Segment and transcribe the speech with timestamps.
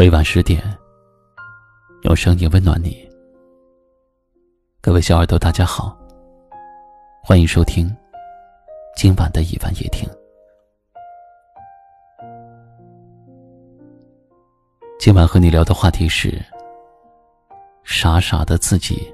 [0.00, 0.62] 每晚十点，
[2.04, 3.06] 用声音温暖你。
[4.80, 5.94] 各位小耳朵，大家好，
[7.22, 7.94] 欢迎收听
[8.96, 10.08] 今晚的一晚夜听。
[14.98, 16.42] 今晚和你聊的话题是：
[17.84, 19.12] 傻傻的自己。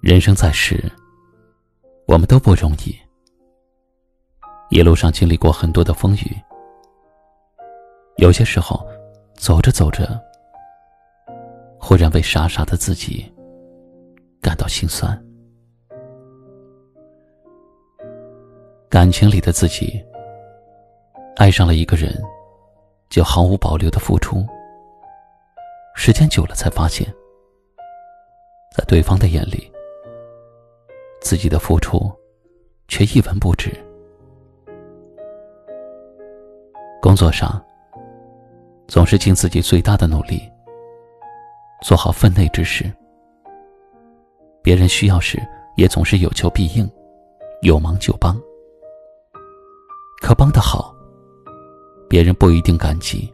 [0.00, 0.80] 人生在世，
[2.14, 2.96] 我们都不容易。
[4.70, 6.40] 一路上经历过很多的风雨，
[8.18, 8.86] 有些时候，
[9.34, 10.08] 走着走着，
[11.76, 13.28] 忽然为傻傻的自己
[14.40, 15.20] 感到心酸。
[18.88, 20.00] 感情里的自己，
[21.34, 22.22] 爱上了一个人，
[23.10, 24.46] 就毫无保留的付出。
[25.96, 27.12] 时间久了，才发现，
[28.70, 29.73] 在对方的眼里。
[31.24, 32.12] 自己的付出，
[32.86, 33.72] 却一文不值。
[37.00, 37.64] 工作上，
[38.86, 40.42] 总是尽自己最大的努力，
[41.82, 42.84] 做好分内之事。
[44.62, 45.42] 别人需要时，
[45.76, 46.86] 也总是有求必应，
[47.62, 48.38] 有忙就帮。
[50.20, 50.94] 可帮得好，
[52.06, 53.32] 别人不一定感激；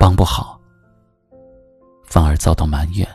[0.00, 0.58] 帮不好，
[2.02, 3.06] 反而遭到埋怨。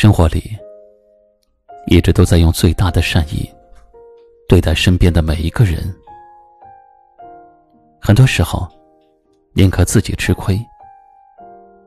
[0.00, 0.56] 生活里，
[1.86, 3.46] 一直都在用最大的善意
[4.48, 5.94] 对待身边的每一个人。
[8.00, 8.66] 很多时候，
[9.52, 10.58] 宁可自己吃亏，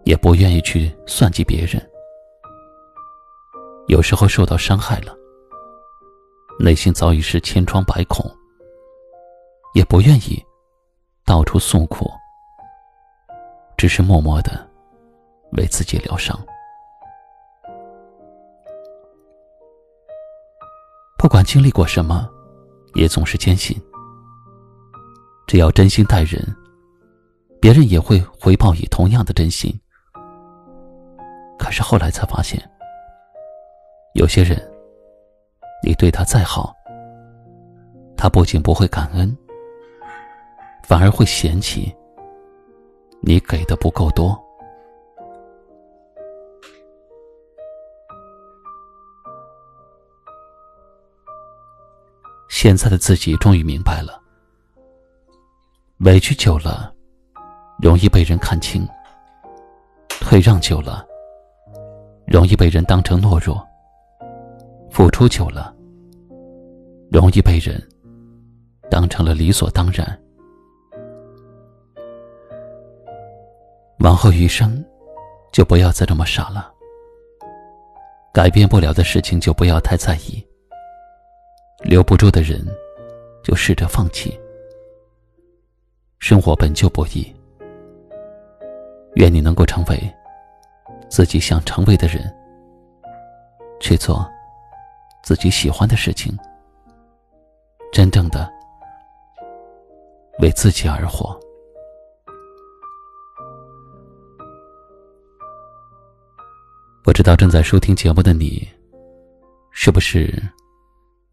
[0.04, 1.82] 也不愿意去算计别人。
[3.88, 5.12] 有时候受到伤害了，
[6.60, 8.30] 内心早已是千疮百孔，
[9.74, 10.40] 也不愿意
[11.26, 12.12] 到处诉苦，
[13.76, 14.70] 只是默默的
[15.54, 16.40] 为自己疗伤。
[21.24, 22.30] 不管经历过什么，
[22.96, 23.82] 也总是坚信，
[25.48, 26.54] 只要真心待人，
[27.62, 29.74] 别人也会回报以同样的真心。
[31.58, 32.62] 可是后来才发现，
[34.16, 34.62] 有些人，
[35.82, 36.76] 你对他再好，
[38.18, 39.34] 他不仅不会感恩，
[40.84, 41.96] 反而会嫌弃
[43.22, 44.38] 你给的不够多。
[52.64, 54.18] 现在的自己终于明白了，
[55.98, 56.96] 委屈久了，
[57.78, 58.88] 容易被人看清；
[60.08, 61.06] 退让久了，
[62.26, 63.58] 容易被人当成懦弱；
[64.90, 65.76] 付出久了，
[67.12, 67.86] 容易被人
[68.90, 70.18] 当成了理所当然。
[74.00, 74.82] 往后余生，
[75.52, 76.72] 就不要再这么傻了。
[78.34, 80.42] 改变不了的事情，就不要太在意。
[81.84, 82.66] 留不住的人，
[83.44, 84.40] 就试着放弃。
[86.20, 87.32] 生活本就不易，
[89.16, 90.16] 愿你能够成为
[91.10, 92.34] 自己想成为的人，
[93.82, 94.26] 去做
[95.22, 96.34] 自己喜欢的事情，
[97.92, 98.50] 真正的
[100.40, 101.38] 为自己而活。
[107.04, 108.66] 不知道正在收听节目的你，
[109.72, 110.42] 是不是？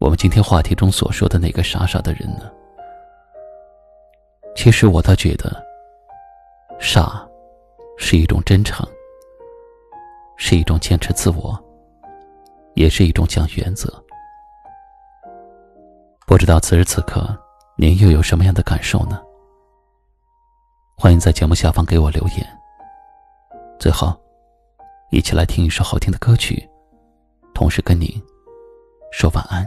[0.01, 2.51] 我们今天话题中所说的那个傻傻的人呢？
[4.55, 5.63] 其实我倒觉得，
[6.79, 7.23] 傻
[7.99, 8.83] 是一种真诚，
[10.37, 11.55] 是一种坚持自我，
[12.73, 13.87] 也是一种讲原则。
[16.25, 17.23] 不知道此时此刻
[17.77, 19.21] 您又有什么样的感受呢？
[20.97, 22.59] 欢迎在节目下方给我留言。
[23.79, 24.19] 最后，
[25.11, 26.67] 一起来听一首好听的歌曲，
[27.53, 28.09] 同时跟您
[29.11, 29.63] 说晚安。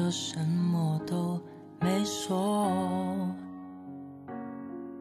[0.00, 1.38] 着什么都
[1.78, 2.72] 没说，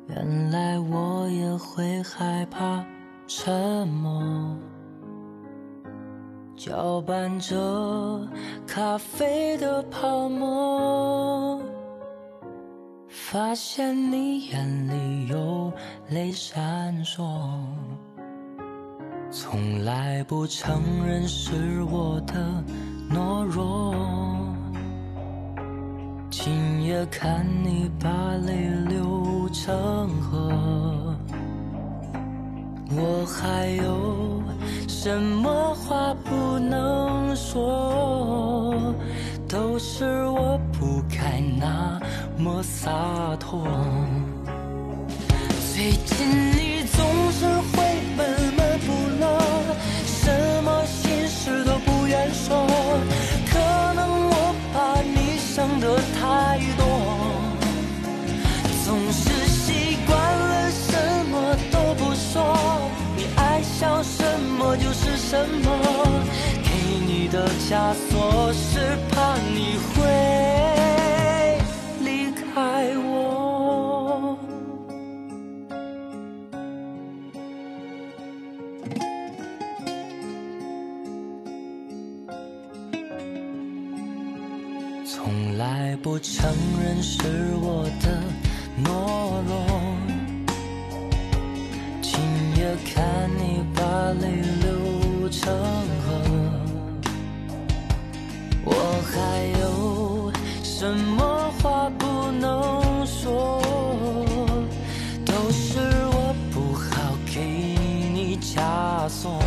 [0.09, 2.83] 原来我也会害怕
[3.25, 4.57] 沉默。
[6.57, 8.27] 搅拌着
[8.67, 11.61] 咖啡的泡沫，
[13.07, 15.71] 发现你眼里有
[16.09, 17.23] 泪闪烁，
[19.31, 22.61] 从来不承认是我的
[23.09, 23.95] 懦弱。
[26.51, 28.09] 今夜看你把
[28.43, 31.15] 泪流成河，
[32.89, 34.41] 我还有
[34.87, 38.95] 什么话不能说？
[39.47, 41.99] 都是我不该那
[42.39, 42.89] 么洒
[43.39, 43.67] 脱。
[45.71, 47.88] 最近你总是会
[65.29, 65.69] 什么，
[66.63, 66.69] 给
[67.05, 69.93] 你的枷锁是怕你会
[72.03, 74.35] 离开我。
[85.05, 87.19] 从来不承认是
[87.61, 88.23] 我的
[88.83, 88.87] 懦
[89.47, 89.53] 弱，
[92.01, 92.19] 今
[92.57, 93.79] 夜看你把
[94.19, 94.41] 泪
[95.31, 96.07] 成河，
[98.65, 98.73] 我
[99.11, 100.31] 还有
[100.63, 103.61] 什么话不能说？
[105.25, 105.79] 都是
[106.11, 107.39] 我不好给
[108.13, 109.39] 你枷锁。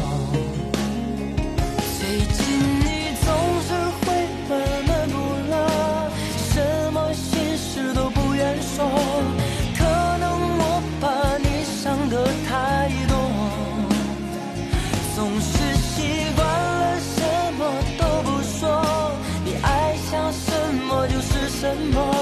[21.62, 22.12] 什么，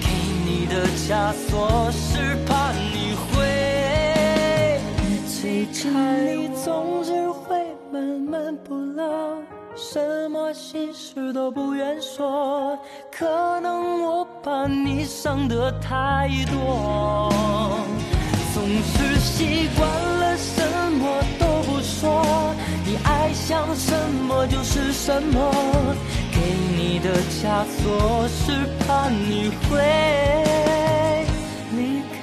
[0.00, 0.08] 给
[0.46, 4.80] 你的枷锁是怕你会
[5.26, 9.36] 最近你总是会闷闷不乐，
[9.76, 12.78] 什么心事都不愿说。
[13.10, 17.30] 可能我把你想得太多，
[18.54, 22.54] 总是习惯了什么都不说。
[22.86, 23.92] 你爱想什
[24.26, 25.94] 么就是什么，
[26.42, 29.78] 给你的枷锁是怕你会
[31.76, 32.21] 离开。